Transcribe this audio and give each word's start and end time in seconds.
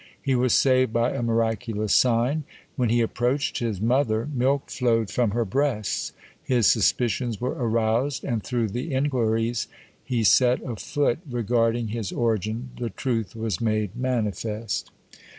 He 0.19 0.33
was 0.33 0.55
saved 0.55 0.91
by 0.91 1.11
a 1.11 1.21
miraculous 1.21 1.93
sign. 1.93 2.43
When 2.75 2.89
he 2.89 3.01
approached 3.01 3.59
his 3.59 3.79
mother, 3.79 4.27
milk 4.33 4.71
flowed 4.71 5.11
from 5.11 5.29
her 5.29 5.45
breasts. 5.45 6.11
His 6.43 6.65
suspicions 6.65 7.39
were 7.39 7.51
aroused, 7.53 8.23
and 8.23 8.43
through 8.43 8.69
the 8.69 8.95
inquiries 8.95 9.67
he 10.03 10.23
set 10.23 10.59
a 10.63 10.75
foot 10.75 11.19
regarding 11.29 11.89
his 11.89 12.11
origin, 12.11 12.71
the 12.79 12.89
truth 12.89 13.35
was 13.35 13.61
made 13.61 13.95
manifest. 13.95 14.89